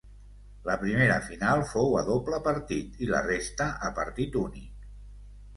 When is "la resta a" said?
3.13-3.93